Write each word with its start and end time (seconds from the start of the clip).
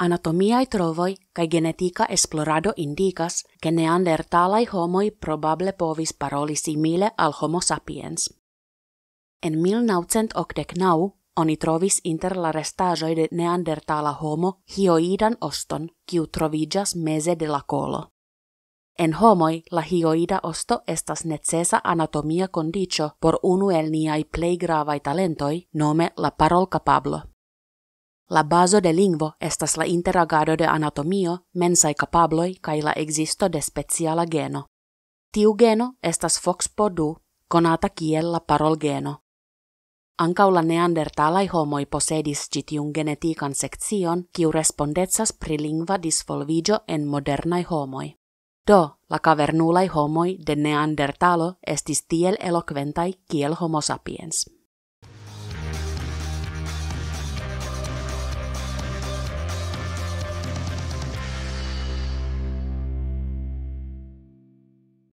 Anatomiae 0.00 0.66
trovoi 0.66 1.14
cae 1.32 1.46
genetica 1.46 2.04
esplorado 2.04 2.72
indicas 2.76 3.44
che 3.62 3.70
neandertalai 3.70 4.66
homoi 4.72 5.10
probable 5.10 5.72
povis 5.72 6.14
paroli 6.14 6.56
simile 6.56 7.10
al 7.16 7.32
homo 7.40 7.60
sapiens. 7.60 8.34
En 9.42 9.58
1989 9.58 11.10
oni 11.36 11.56
trovis 11.56 12.00
inter 12.04 12.36
la 12.36 12.52
restaĵoj 12.52 13.14
de 13.14 13.26
neandertala 13.30 14.12
homo 14.12 14.52
hioidan 14.76 15.36
oston, 15.40 15.88
kiu 16.06 16.26
trovigas 16.26 16.96
meze 16.96 17.34
de 17.36 17.48
la 17.48 17.60
kolo. 17.66 18.06
En 18.98 19.14
homoi 19.14 19.62
la 19.70 19.82
hioida 19.82 20.40
osto 20.42 20.80
estas 20.86 21.24
necesa 21.24 21.80
anatomia 21.84 22.48
condicio 22.48 23.10
por 23.20 23.38
unu 23.42 23.70
el 23.70 23.90
niai 23.90 24.24
plej 24.24 24.58
gravai 24.58 25.00
talentoi 25.00 25.68
nome 25.74 26.10
la 26.16 26.30
parol 26.30 26.66
capablo. 26.68 27.29
La 28.30 28.42
bazo 28.44 28.80
de 28.80 28.92
lingvo 28.92 29.34
estas 29.40 29.76
la 29.76 29.86
interagado 29.86 30.56
de 30.56 30.64
anatomio, 30.64 31.38
mensai 31.54 31.94
capabloi 31.94 32.54
kai 32.60 32.82
la 32.82 32.92
existo 32.92 33.48
de 33.48 33.60
speciala 33.60 34.24
geno. 34.26 34.66
Tiu 35.32 35.54
geno 35.58 35.94
estas 36.02 36.38
FOXPO2, 36.44 37.14
conata 37.48 37.88
kiel 37.88 38.30
la 38.32 38.40
parol 38.40 38.76
geno. 38.78 39.16
Ancau 40.18 40.52
la 40.52 40.62
neandertalai 40.62 41.48
homoi 41.52 41.86
posedis 41.86 42.48
citiun 42.52 42.92
genetikan 42.94 43.54
sekcion, 43.54 44.24
kiu 44.32 44.52
respondetsas 44.52 45.32
pri 45.32 45.58
lingva 45.58 45.98
disvolvigio 46.02 46.80
en 46.86 47.06
modernai 47.08 47.64
homoi. 47.70 48.14
Do, 48.66 48.80
la 49.10 49.18
cavernulai 49.18 49.88
homoi 49.88 50.36
de 50.46 50.56
neandertalo 50.56 51.54
estis 51.66 52.06
tiel 52.06 52.36
eloquentai 52.40 53.12
kiel 53.30 53.56
homo 53.60 53.80
sapiens. 53.80 54.59